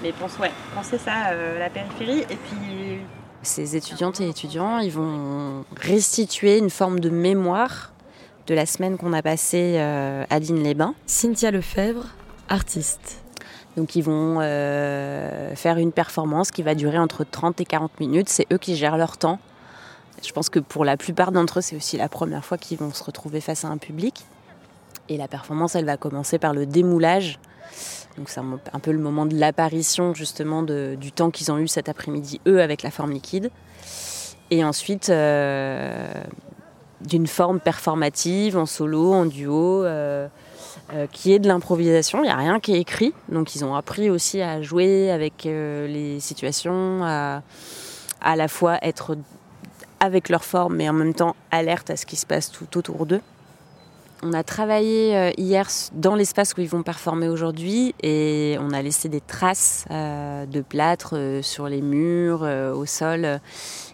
Mais 0.01 0.11
pense, 0.13 0.37
ouais, 0.39 0.51
pensez 0.75 0.97
ça, 0.97 1.31
euh, 1.31 1.59
la 1.59 1.69
périphérie. 1.69 2.21
Et 2.29 2.35
puis. 2.35 2.99
Ces 3.41 3.75
étudiantes 3.75 4.21
et 4.21 4.27
étudiants, 4.27 4.79
ils 4.79 4.91
vont 4.91 5.65
restituer 5.79 6.57
une 6.57 6.69
forme 6.69 6.99
de 6.99 7.09
mémoire 7.09 7.91
de 8.47 8.55
la 8.55 8.65
semaine 8.65 8.97
qu'on 8.97 9.13
a 9.13 9.21
passée 9.21 9.75
euh, 9.77 10.23
à 10.29 10.39
Digne-les-Bains. 10.39 10.93
Cynthia 11.05 11.51
Lefebvre, 11.51 12.07
artiste. 12.49 13.23
Donc 13.77 13.95
ils 13.95 14.01
vont 14.01 14.39
euh, 14.41 15.55
faire 15.55 15.77
une 15.77 15.91
performance 15.91 16.51
qui 16.51 16.63
va 16.63 16.75
durer 16.75 16.97
entre 16.97 17.23
30 17.23 17.61
et 17.61 17.65
40 17.65 17.99
minutes. 17.99 18.29
C'est 18.29 18.47
eux 18.51 18.57
qui 18.57 18.75
gèrent 18.75 18.97
leur 18.97 19.17
temps. 19.17 19.39
Je 20.25 20.31
pense 20.31 20.49
que 20.49 20.59
pour 20.59 20.85
la 20.85 20.97
plupart 20.97 21.31
d'entre 21.31 21.59
eux, 21.59 21.61
c'est 21.61 21.75
aussi 21.75 21.97
la 21.97 22.09
première 22.09 22.43
fois 22.43 22.57
qu'ils 22.57 22.77
vont 22.77 22.91
se 22.91 23.03
retrouver 23.03 23.41
face 23.41 23.65
à 23.65 23.67
un 23.69 23.77
public. 23.77 24.25
Et 25.07 25.17
la 25.17 25.27
performance, 25.27 25.75
elle 25.75 25.85
va 25.85 25.97
commencer 25.97 26.37
par 26.37 26.53
le 26.53 26.65
démoulage. 26.65 27.39
Donc 28.17 28.29
c'est 28.29 28.39
un, 28.39 28.79
peu 28.79 28.91
le 28.91 28.99
moment 28.99 29.25
de 29.25 29.35
l'apparition 29.35 30.13
justement 30.13 30.63
du 30.63 31.11
temps 31.11 31.31
qu'ils 31.31 31.51
ont 31.51 31.57
eu 31.57 31.67
cet 31.67 31.87
après-midi, 31.87 32.41
eux, 32.47 32.61
avec 32.61 32.83
la 32.83 32.91
forme 32.91 33.11
liquide. 33.11 33.49
Et 34.51 34.63
ensuite, 34.63 35.09
euh, 35.09 36.11
d'une 37.01 37.27
forme 37.27 37.59
performative, 37.59 38.57
en 38.57 38.65
solo, 38.65 39.13
en 39.13 39.25
duo, 39.25 39.83
euh, 39.83 40.27
euh, 40.93 41.07
qui 41.11 41.33
est 41.33 41.39
de 41.39 41.47
l'improvisation. 41.47 42.19
Il 42.19 42.23
n'y 42.23 42.31
a 42.31 42.35
rien 42.35 42.59
qui 42.59 42.73
est 42.73 42.79
écrit. 42.79 43.13
Donc 43.29 43.55
ils 43.55 43.63
ont 43.63 43.75
appris 43.75 44.09
aussi 44.09 44.41
à 44.41 44.61
jouer 44.61 45.11
avec 45.11 45.45
les 45.45 46.19
situations, 46.19 47.03
à 47.03 47.41
à 48.21 48.35
la 48.35 48.47
fois 48.47 48.77
être 48.81 49.17
avec 49.99 50.29
leur 50.29 50.43
forme, 50.43 50.75
mais 50.77 50.89
en 50.89 50.93
même 50.93 51.13
temps 51.13 51.35
alerte 51.51 51.89
à 51.89 51.97
ce 51.97 52.05
qui 52.05 52.15
se 52.15 52.25
passe 52.25 52.51
tout 52.51 52.77
autour 52.77 53.05
d'eux. 53.05 53.21
On 54.21 54.33
a 54.33 54.43
travaillé 54.43 55.15
euh, 55.15 55.31
hier 55.37 55.65
dans 55.93 56.13
l'espace 56.13 56.53
où 56.57 56.59
ils 56.61 56.67
vont 56.67 56.83
performer 56.83 57.29
aujourd'hui 57.29 57.95
et 58.03 58.57
on 58.59 58.71
a 58.71 58.81
laissé 58.81 59.07
des 59.07 59.21
traces 59.21 59.85
euh, 59.91 60.45
de 60.45 60.59
plâtre 60.59 61.11
euh, 61.13 61.41
sur 61.41 61.69
les 61.69 61.81
murs, 61.81 62.41
au 62.41 62.85
sol 62.85 63.39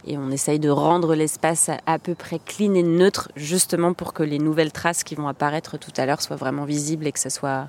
et 0.08 0.18
on 0.18 0.32
essaye 0.32 0.58
de 0.58 0.70
rendre 0.70 1.14
l'espace 1.14 1.70
à 1.86 2.00
peu 2.00 2.16
près 2.16 2.40
clean 2.40 2.74
et 2.74 2.82
neutre 2.82 3.32
justement 3.36 3.94
pour 3.94 4.14
que 4.14 4.24
les 4.24 4.40
nouvelles 4.40 4.72
traces 4.72 5.04
qui 5.04 5.14
vont 5.14 5.28
apparaître 5.28 5.78
tout 5.78 5.94
à 5.96 6.08
l'heure 6.08 6.22
soient 6.22 6.38
vraiment 6.38 6.66
visibles 6.66 7.06
et 7.06 7.12
que 7.12 7.20
ce 7.20 7.30
soit, 7.30 7.68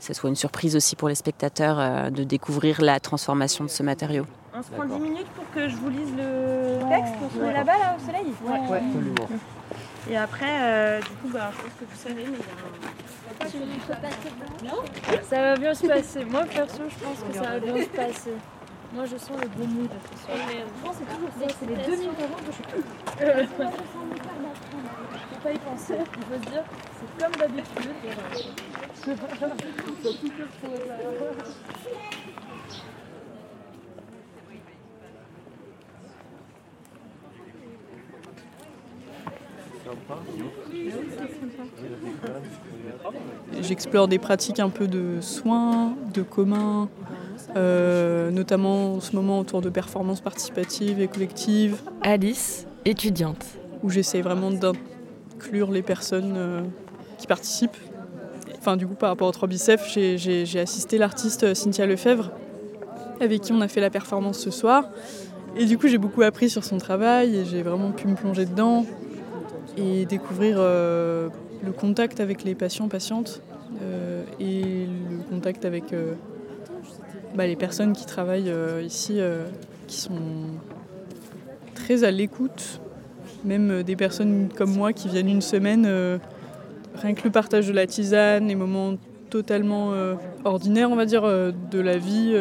soit 0.00 0.28
une 0.28 0.36
surprise 0.36 0.74
aussi 0.74 0.96
pour 0.96 1.08
les 1.08 1.14
spectateurs 1.14 2.10
de 2.10 2.24
découvrir 2.24 2.80
la 2.80 2.98
transformation 2.98 3.64
de 3.64 3.70
ce 3.70 3.84
matériau. 3.84 4.26
On 4.60 4.62
se 4.62 4.70
prend 4.72 4.84
10 4.84 5.00
minutes 5.00 5.28
pour 5.28 5.50
que 5.52 5.70
je 5.70 5.76
vous 5.76 5.88
lise 5.88 6.12
le 6.14 6.86
texte 6.90 7.14
pour 7.18 7.32
se 7.32 7.38
met 7.38 7.54
là-bas 7.54 7.78
là, 7.78 7.96
au 7.96 8.00
soleil 8.04 8.34
Ouais, 8.44 8.58
absolument. 8.76 9.26
Et 10.10 10.16
après, 10.18 10.50
euh, 10.50 11.00
du 11.00 11.08
coup, 11.08 11.28
bah, 11.32 11.50
je 11.56 11.62
pense 11.62 11.72
que 11.80 11.84
vous 11.90 11.96
savez, 11.96 12.26
mais 12.26 12.36
il 12.36 13.48
y 13.48 13.54
a 13.56 15.16
un... 15.18 15.22
Ça 15.22 15.36
va 15.40 15.56
bien 15.56 15.72
se 15.72 15.86
passer. 15.86 16.26
Moi, 16.26 16.44
perso, 16.44 16.82
je 16.90 16.94
pense 17.02 17.20
que 17.26 17.32
ça 17.32 17.52
va 17.52 17.58
bien 17.58 17.82
se 17.82 17.88
passer. 17.88 18.34
Moi, 18.92 19.06
je 19.06 19.16
sens 19.16 19.40
le 19.40 19.48
bon 19.48 19.66
mood. 19.66 19.88
Je 20.28 20.84
pense 20.84 20.96
que 20.98 21.04
c'est 21.08 21.14
toujours 21.14 21.30
ça. 21.40 21.46
C'est 21.58 21.66
les 21.66 21.76
deux 21.76 21.96
minutes 21.96 22.20
avant 22.22 22.36
que 22.36 22.44
je 22.44 22.52
suis 22.52 22.64
Faut 25.30 25.40
pas 25.42 25.52
y 25.52 25.58
penser. 25.58 25.94
Il 25.96 26.24
faut 26.24 26.38
se 26.44 26.50
dire, 26.50 26.64
c'est 26.98 27.24
comme 27.24 27.34
d'habitude. 27.36 27.94
J'explore 43.60 44.08
des 44.08 44.18
pratiques 44.18 44.60
un 44.60 44.68
peu 44.68 44.86
de 44.86 45.20
soins, 45.20 45.94
de 46.14 46.22
commun, 46.22 46.88
euh, 47.56 48.30
notamment 48.30 48.94
en 48.94 49.00
ce 49.00 49.14
moment 49.14 49.38
autour 49.40 49.60
de 49.60 49.68
performances 49.68 50.20
participatives 50.20 51.00
et 51.00 51.08
collectives. 51.08 51.76
Alice, 52.02 52.66
étudiante. 52.84 53.44
Où 53.82 53.90
j'essaie 53.90 54.20
vraiment 54.20 54.50
d'inclure 54.50 55.70
les 55.70 55.82
personnes 55.82 56.34
euh, 56.36 56.62
qui 57.18 57.26
participent. 57.26 57.76
Enfin, 58.58 58.76
du 58.76 58.86
coup, 58.86 58.94
par 58.94 59.08
rapport 59.08 59.28
au 59.28 59.32
3 59.32 59.48
bicef, 59.48 59.88
j'ai 59.88 60.60
assisté 60.60 60.98
l'artiste 60.98 61.54
Cynthia 61.54 61.86
Lefebvre, 61.86 62.30
avec 63.20 63.40
qui 63.40 63.52
on 63.52 63.60
a 63.62 63.68
fait 63.68 63.80
la 63.80 63.90
performance 63.90 64.38
ce 64.38 64.50
soir. 64.50 64.84
Et 65.56 65.64
du 65.64 65.78
coup, 65.78 65.88
j'ai 65.88 65.98
beaucoup 65.98 66.22
appris 66.22 66.50
sur 66.50 66.62
son 66.62 66.78
travail 66.78 67.36
et 67.36 67.44
j'ai 67.44 67.62
vraiment 67.62 67.90
pu 67.90 68.06
me 68.06 68.14
plonger 68.14 68.44
dedans 68.44 68.84
et 69.80 70.04
découvrir 70.04 70.56
euh, 70.58 71.28
le 71.64 71.72
contact 71.72 72.20
avec 72.20 72.44
les 72.44 72.54
patients, 72.54 72.88
patientes 72.88 73.42
euh, 73.82 74.24
et 74.38 74.86
le 74.86 75.22
contact 75.28 75.64
avec 75.64 75.92
euh, 75.92 76.14
bah, 77.34 77.46
les 77.46 77.56
personnes 77.56 77.92
qui 77.92 78.06
travaillent 78.06 78.52
ici, 78.82 79.20
qui 79.86 79.96
sont 79.96 80.20
très 81.74 82.04
à 82.04 82.10
l'écoute, 82.10 82.80
même 83.44 83.82
des 83.82 83.96
personnes 83.96 84.48
comme 84.54 84.72
moi 84.72 84.92
qui 84.92 85.08
viennent 85.08 85.28
une 85.28 85.40
semaine, 85.40 85.86
rien 86.96 87.14
que 87.14 87.22
le 87.22 87.30
partage 87.30 87.68
de 87.68 87.72
la 87.72 87.86
tisane, 87.86 88.48
les 88.48 88.56
moments 88.56 88.94
totalement 89.30 89.92
ordinaires, 90.44 90.90
on 90.90 90.96
va 90.96 91.06
dire, 91.06 91.22
de 91.22 91.78
la 91.78 91.98
vie 91.98 92.36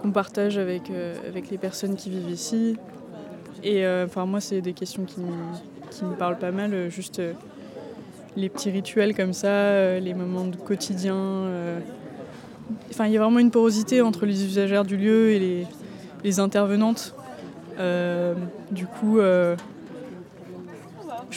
qu'on 0.00 0.10
partage 0.10 0.58
avec, 0.58 0.90
avec 1.28 1.48
les 1.48 1.58
personnes 1.58 1.94
qui 1.94 2.10
vivent 2.10 2.30
ici. 2.30 2.76
Et 3.62 3.86
enfin, 4.04 4.26
moi, 4.26 4.40
c'est 4.40 4.60
des 4.60 4.72
questions 4.72 5.04
qui, 5.04 5.20
qui 5.92 6.04
me 6.04 6.14
parle 6.14 6.38
pas 6.38 6.50
mal, 6.50 6.72
euh, 6.72 6.90
juste 6.90 7.18
euh, 7.18 7.32
les 8.36 8.48
petits 8.48 8.70
rituels 8.70 9.14
comme 9.14 9.32
ça, 9.32 9.48
euh, 9.48 10.00
les 10.00 10.14
moments 10.14 10.46
de 10.46 10.56
quotidien. 10.56 11.48
Enfin, 12.90 13.06
il 13.06 13.12
y 13.12 13.16
a 13.16 13.20
vraiment 13.20 13.38
une 13.38 13.50
porosité 13.50 14.00
entre 14.00 14.24
les 14.24 14.44
usagères 14.44 14.84
du 14.84 14.96
lieu 14.96 15.30
et 15.30 15.66
les, 16.24 16.40
intervenantes. 16.40 17.14
du 18.70 18.86
coup, 18.86 19.18
je 19.18 19.56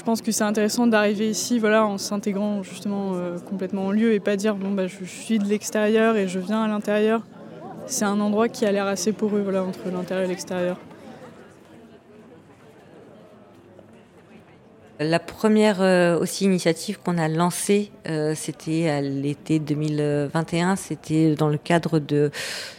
pense 0.06 0.22
que 0.22 0.32
c'est 0.32 0.44
intéressant 0.44 0.88
d'arriver 0.88 1.30
ici 1.30 1.60
voilà, 1.60 1.86
en 1.86 1.98
s'intégrant 1.98 2.64
justement 2.64 3.14
complètement 3.50 3.88
au 3.88 3.92
lieu 3.92 4.14
et 4.14 4.22
pas 4.22 4.38
dire 4.38 4.56
bon, 4.56 4.72
bah, 4.72 4.88
je 4.88 5.04
suis 5.04 5.40
de 5.40 5.46
l'extérieur 5.46 6.16
et 6.16 6.30
je 6.30 6.40
viens 6.40 6.64
à 6.64 6.68
l'intérieur. 6.68 7.22
C'est 7.88 8.06
un 8.06 8.20
endroit 8.22 8.48
qui 8.48 8.66
a 8.66 8.72
l'air 8.72 8.86
assez 8.86 9.12
poreux 9.12 9.46
entre 9.58 9.90
l'intérieur 9.92 10.26
et 10.26 10.30
l'extérieur. 10.30 10.78
La 15.00 15.20
première 15.20 15.82
euh, 15.82 16.18
aussi 16.18 16.46
initiative 16.46 17.00
qu'on 17.04 17.18
a 17.18 17.28
lancée, 17.28 17.92
euh, 18.08 18.34
c'était 18.34 18.88
à 18.88 19.02
l'été 19.02 19.60
2021. 19.60 20.78
C'était 20.78 21.36
dans 21.36 21.50
le 21.50 21.58
cadre 21.58 22.00
de 22.00 22.32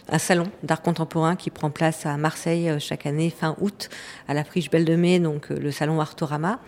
un 0.09 0.19
salon 0.19 0.47
d'art 0.63 0.81
contemporain 0.81 1.37
qui 1.37 1.51
prend 1.51 1.69
place 1.69 2.07
à 2.07 2.17
Marseille 2.17 2.71
euh, 2.71 2.79
chaque 2.79 3.05
année 3.05 3.29
fin 3.29 3.55
août 3.61 3.91
à 4.29 4.35
la 4.35 4.45
Friche 4.45 4.71
Belle 4.71 4.87
de 4.87 4.97
Mai, 4.97 5.19
donc 5.19 5.51
le 5.51 5.71
salon 5.71 6.01
Artorama, 6.01 6.59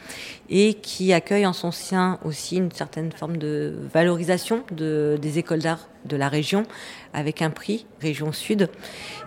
et 0.51 0.75
qui 0.75 1.15
accueille 1.15 1.47
en 1.47 1.55
son 1.55 1.73
sein 1.73 2.19
aussi 2.27 2.57
une 2.57 2.71
certaine 2.71 3.11
forme 3.11 3.39
de 3.39 3.75
valorisation 3.95 4.65
de, 4.71 5.19
des 5.23 5.39
écoles 5.39 5.61
d'art 5.61 5.89
de 6.05 6.17
la 6.17 6.29
région 6.29 6.65
avec 7.15 7.41
un 7.41 7.51
prix 7.51 7.87
région 8.03 8.33
Sud. 8.33 8.69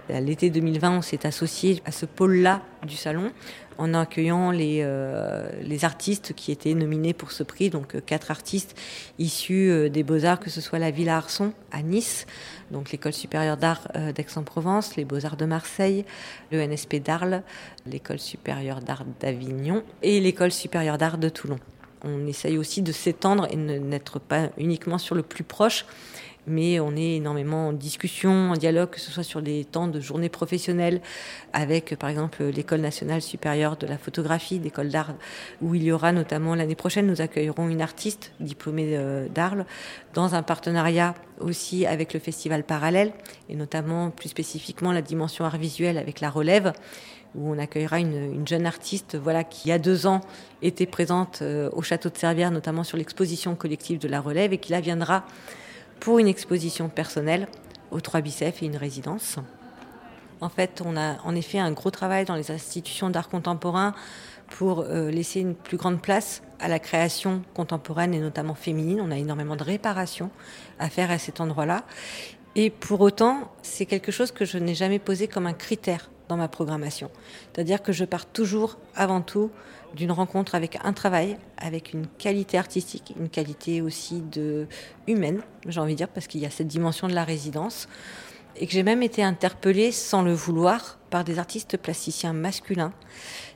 L'été 0.09 0.49
2020, 0.49 0.97
on 0.97 1.01
s'est 1.01 1.25
associé 1.25 1.81
à 1.85 1.91
ce 1.91 2.05
pôle-là 2.05 2.61
du 2.85 2.95
salon 2.95 3.31
en 3.77 3.93
accueillant 3.93 4.51
les, 4.51 4.81
euh, 4.83 5.49
les 5.61 5.85
artistes 5.85 6.33
qui 6.33 6.51
étaient 6.51 6.73
nominés 6.73 7.13
pour 7.13 7.31
ce 7.31 7.43
prix, 7.43 7.69
donc 7.69 7.95
euh, 7.95 8.01
quatre 8.05 8.31
artistes 8.31 8.75
issus 9.19 9.69
euh, 9.69 9.89
des 9.89 10.03
beaux-arts, 10.03 10.39
que 10.39 10.49
ce 10.49 10.61
soit 10.61 10.79
la 10.79 10.91
Villa 10.91 11.17
Arson 11.17 11.53
à 11.71 11.81
Nice, 11.81 12.25
donc 12.71 12.91
l'école 12.91 13.13
supérieure 13.13 13.57
d'art 13.57 13.87
d'Aix-en-Provence, 14.15 14.95
les 14.95 15.05
beaux-arts 15.05 15.37
de 15.37 15.45
Marseille, 15.45 16.05
le 16.51 16.65
NSP 16.65 16.97
d'Arles, 16.97 17.43
l'école 17.85 18.19
supérieure 18.19 18.81
d'art 18.81 19.05
d'Avignon 19.19 19.83
et 20.01 20.19
l'école 20.19 20.51
supérieure 20.51 20.97
d'art 20.97 21.17
de 21.17 21.29
Toulon. 21.29 21.59
On 22.03 22.25
essaye 22.25 22.57
aussi 22.57 22.81
de 22.81 22.91
s'étendre 22.91 23.47
et 23.51 23.55
n'être 23.55 24.19
pas 24.19 24.49
uniquement 24.57 24.97
sur 24.97 25.13
le 25.15 25.21
plus 25.21 25.43
proche, 25.43 25.85
mais 26.47 26.79
on 26.79 26.95
est 26.95 27.17
énormément 27.17 27.67
en 27.67 27.73
discussion, 27.73 28.51
en 28.51 28.53
dialogue, 28.53 28.89
que 28.89 28.99
ce 28.99 29.11
soit 29.11 29.23
sur 29.23 29.41
des 29.41 29.63
temps 29.65 29.87
de 29.87 29.99
journée 29.99 30.29
professionnelle 30.29 31.01
avec, 31.53 31.95
par 31.97 32.09
exemple, 32.09 32.43
l'École 32.43 32.81
nationale 32.81 33.21
supérieure 33.21 33.77
de 33.77 33.85
la 33.85 33.97
photographie, 33.97 34.59
l'école 34.59 34.89
d'art, 34.89 35.13
où 35.61 35.75
il 35.75 35.83
y 35.83 35.91
aura 35.91 36.11
notamment 36.11 36.55
l'année 36.55 36.75
prochaine, 36.75 37.05
nous 37.05 37.21
accueillerons 37.21 37.69
une 37.69 37.81
artiste 37.81 38.31
diplômée 38.39 38.97
euh, 38.97 39.27
d'Arles 39.29 39.65
dans 40.13 40.35
un 40.35 40.43
partenariat 40.43 41.13
aussi 41.39 41.85
avec 41.85 42.13
le 42.13 42.19
Festival 42.19 42.63
Parallèle, 42.63 43.13
et 43.49 43.55
notamment 43.55 44.09
plus 44.09 44.29
spécifiquement 44.29 44.91
la 44.91 45.01
dimension 45.01 45.45
art 45.45 45.57
visuel 45.57 45.97
avec 45.97 46.21
la 46.21 46.29
relève 46.29 46.73
où 47.35 47.49
on 47.49 47.57
accueillera 47.57 47.99
une, 47.99 48.45
jeune 48.45 48.65
artiste 48.65 49.15
voilà, 49.15 49.43
qui, 49.43 49.67
il 49.67 49.69
y 49.69 49.71
a 49.71 49.79
deux 49.79 50.05
ans, 50.05 50.21
était 50.61 50.85
présente 50.85 51.39
euh, 51.41 51.69
au 51.71 51.81
château 51.81 52.09
de 52.09 52.17
Servières, 52.17 52.51
notamment 52.51 52.83
sur 52.83 52.97
l'exposition 52.97 53.55
collective 53.55 53.99
de 53.99 54.07
la 54.07 54.19
relève, 54.19 54.53
et 54.53 54.57
qui 54.57 54.71
là 54.71 54.81
viendra 54.81 55.25
pour 56.01 56.17
une 56.19 56.27
exposition 56.27 56.89
personnelle 56.89 57.47
au 57.91 58.01
3 58.01 58.21
Bicef 58.21 58.61
et 58.61 58.65
une 58.65 58.75
résidence. 58.75 59.37
En 60.41 60.49
fait, 60.49 60.81
on 60.83 60.97
a 60.97 61.21
en 61.23 61.35
effet 61.35 61.59
un 61.59 61.71
gros 61.71 61.91
travail 61.91 62.25
dans 62.25 62.35
les 62.35 62.49
institutions 62.49 63.11
d'art 63.11 63.29
contemporain 63.29 63.93
pour 64.49 64.81
euh, 64.81 65.11
laisser 65.11 65.39
une 65.39 65.53
plus 65.53 65.77
grande 65.77 66.01
place 66.01 66.41
à 66.59 66.67
la 66.67 66.79
création 66.79 67.43
contemporaine 67.53 68.15
et 68.15 68.19
notamment 68.19 68.55
féminine. 68.55 68.99
On 68.99 69.11
a 69.11 69.17
énormément 69.17 69.55
de 69.55 69.63
réparations 69.63 70.31
à 70.79 70.89
faire 70.89 71.11
à 71.11 71.19
cet 71.19 71.39
endroit-là. 71.39 71.83
Et 72.55 72.71
pour 72.71 72.99
autant, 73.01 73.51
c'est 73.61 73.85
quelque 73.85 74.11
chose 74.11 74.31
que 74.31 74.43
je 74.43 74.57
n'ai 74.57 74.73
jamais 74.73 74.99
posé 74.99 75.27
comme 75.27 75.45
un 75.45 75.53
critère 75.53 76.09
dans 76.27 76.35
ma 76.35 76.47
programmation. 76.47 77.11
C'est-à-dire 77.53 77.83
que 77.83 77.91
je 77.91 78.05
pars 78.05 78.25
toujours 78.25 78.79
avant 78.95 79.21
tout 79.21 79.51
d'une 79.95 80.11
rencontre 80.11 80.55
avec 80.55 80.77
un 80.83 80.93
travail, 80.93 81.37
avec 81.57 81.93
une 81.93 82.07
qualité 82.07 82.57
artistique, 82.57 83.13
une 83.19 83.29
qualité 83.29 83.81
aussi 83.81 84.21
de 84.21 84.67
humaine, 85.07 85.41
j'ai 85.67 85.79
envie 85.79 85.93
de 85.93 85.97
dire, 85.97 86.07
parce 86.07 86.27
qu'il 86.27 86.41
y 86.41 86.45
a 86.45 86.49
cette 86.49 86.67
dimension 86.67 87.07
de 87.07 87.13
la 87.13 87.23
résidence, 87.23 87.87
et 88.55 88.67
que 88.67 88.73
j'ai 88.73 88.83
même 88.83 89.03
été 89.03 89.23
interpellée 89.23 89.91
sans 89.91 90.21
le 90.21 90.33
vouloir 90.33 90.99
par 91.09 91.23
des 91.23 91.39
artistes 91.39 91.77
plasticiens 91.77 92.33
masculins 92.33 92.93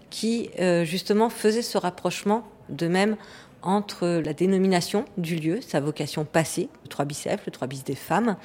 qui 0.09 0.49
euh, 0.59 0.85
justement 0.85 1.29
faisaient 1.29 1.61
ce 1.61 1.77
rapprochement 1.77 2.47
de 2.69 2.87
même 2.87 3.17
entre 3.61 4.21
la 4.23 4.33
dénomination 4.33 5.05
du 5.17 5.35
lieu, 5.35 5.59
sa 5.61 5.79
vocation 5.79 6.23
passée, 6.23 6.69
le 6.83 6.89
3 6.89 7.05
bicef, 7.05 7.41
le 7.45 7.51
3 7.51 7.67
bis 7.67 7.83
des 7.83 7.95
femmes, 7.95 8.37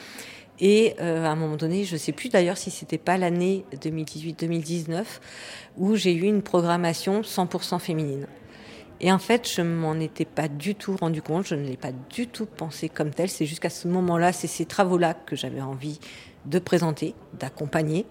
et 0.60 0.94
euh, 1.00 1.24
à 1.24 1.30
un 1.30 1.36
moment 1.36 1.56
donné, 1.56 1.84
je 1.84 1.94
ne 1.94 1.98
sais 1.98 2.12
plus 2.12 2.28
d'ailleurs 2.28 2.58
si 2.58 2.70
c'était 2.70 2.98
pas 2.98 3.16
l'année 3.16 3.64
2018-2019 3.76 5.04
où 5.78 5.96
j'ai 5.96 6.12
eu 6.12 6.22
une 6.22 6.42
programmation 6.42 7.22
100% 7.22 7.78
féminine. 7.78 8.26
Et 9.00 9.10
en 9.10 9.18
fait, 9.18 9.50
je 9.50 9.62
m'en 9.62 9.94
étais 9.94 10.26
pas 10.26 10.48
du 10.48 10.74
tout 10.74 10.94
rendu 10.96 11.22
compte, 11.22 11.46
je 11.46 11.54
ne 11.54 11.66
l'ai 11.66 11.78
pas 11.78 11.92
du 12.10 12.26
tout 12.26 12.44
pensé 12.44 12.90
comme 12.90 13.10
tel. 13.10 13.30
C'est 13.30 13.46
jusqu'à 13.46 13.70
ce 13.70 13.88
moment-là, 13.88 14.32
c'est 14.32 14.46
ces 14.46 14.66
travaux-là 14.66 15.14
que 15.14 15.36
j'avais 15.36 15.62
envie 15.62 15.98
de 16.44 16.58
présenter, 16.58 17.14
d'accompagner. 17.38 18.04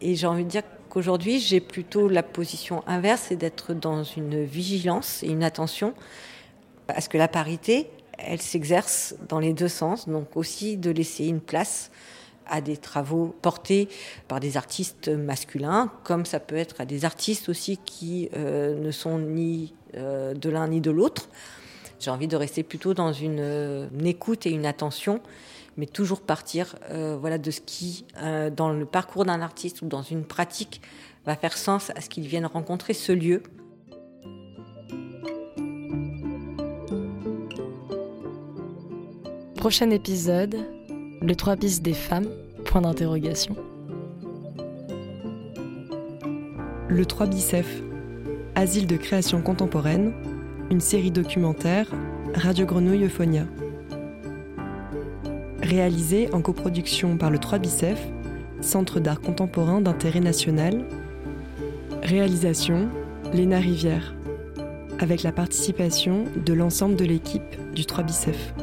Et 0.00 0.14
j'ai 0.14 0.28
envie 0.28 0.44
de 0.44 0.48
dire 0.48 0.62
qu'aujourd'hui, 0.88 1.40
j'ai 1.40 1.60
plutôt 1.60 2.08
la 2.08 2.22
position 2.22 2.84
inverse, 2.86 3.26
c'est 3.28 3.36
d'être 3.36 3.74
dans 3.74 4.04
une 4.04 4.44
vigilance 4.44 5.24
et 5.24 5.28
une 5.28 5.42
attention 5.42 5.94
à 6.86 7.00
ce 7.00 7.08
que 7.08 7.18
la 7.18 7.28
parité, 7.28 7.88
elle 8.26 8.40
s'exerce 8.40 9.14
dans 9.28 9.38
les 9.38 9.52
deux 9.52 9.68
sens, 9.68 10.08
donc 10.08 10.36
aussi 10.36 10.76
de 10.76 10.90
laisser 10.90 11.26
une 11.26 11.40
place 11.40 11.90
à 12.46 12.60
des 12.60 12.76
travaux 12.76 13.34
portés 13.42 13.88
par 14.28 14.40
des 14.40 14.56
artistes 14.56 15.08
masculins, 15.08 15.92
comme 16.04 16.24
ça 16.26 16.40
peut 16.40 16.56
être 16.56 16.80
à 16.80 16.84
des 16.84 17.04
artistes 17.04 17.48
aussi 17.48 17.78
qui 17.78 18.28
euh, 18.36 18.78
ne 18.78 18.90
sont 18.90 19.18
ni 19.18 19.74
euh, 19.96 20.34
de 20.34 20.50
l'un 20.50 20.68
ni 20.68 20.80
de 20.80 20.90
l'autre. 20.90 21.28
J'ai 22.00 22.10
envie 22.10 22.28
de 22.28 22.36
rester 22.36 22.62
plutôt 22.62 22.94
dans 22.94 23.12
une, 23.12 23.40
euh, 23.40 23.88
écoute 24.04 24.46
et 24.46 24.50
une 24.50 24.66
attention, 24.66 25.20
mais 25.76 25.86
toujours 25.86 26.20
partir 26.20 26.76
voilà, 26.90 27.38
de 27.38 27.50
ce 27.50 27.62
qui, 27.62 28.04
dans 28.54 28.70
le 28.70 28.84
parcours 28.84 29.24
d'un 29.24 29.40
artiste 29.40 29.80
ou 29.80 29.86
dans 29.86 30.02
une 30.02 30.24
pratique, 30.24 30.82
va 31.24 31.34
faire 31.34 31.56
sens 31.56 31.90
à 31.96 32.02
ce 32.02 32.10
qu'il 32.10 32.26
vienne 32.26 32.44
rencontrer 32.44 32.92
ce 32.92 33.12
lieu. 33.12 33.42
Prochain 39.62 39.90
épisode, 39.90 40.56
le 41.20 41.36
3 41.36 41.54
bis 41.54 41.82
des 41.82 41.92
femmes, 41.92 42.26
point 42.64 42.80
d'interrogation. 42.80 43.54
Le 46.88 47.06
3 47.06 47.26
bicef, 47.28 47.80
Asile 48.56 48.88
de 48.88 48.96
création 48.96 49.40
contemporaine, 49.40 50.14
une 50.72 50.80
série 50.80 51.12
documentaire, 51.12 51.86
Radio 52.34 52.66
Grenouille 52.66 53.04
Euphonia. 53.04 53.44
Réalisée 55.62 56.28
en 56.32 56.42
coproduction 56.42 57.16
par 57.16 57.30
le 57.30 57.38
3 57.38 57.60
bicef, 57.60 58.04
Centre 58.62 58.98
d'art 58.98 59.20
contemporain 59.20 59.80
d'intérêt 59.80 60.18
national. 60.18 60.84
Réalisation, 62.02 62.88
Léna 63.32 63.60
Rivière, 63.60 64.12
avec 64.98 65.22
la 65.22 65.30
participation 65.30 66.24
de 66.34 66.52
l'ensemble 66.52 66.96
de 66.96 67.04
l'équipe 67.04 67.72
du 67.72 67.86
3 67.86 68.02
bicef. 68.02 68.54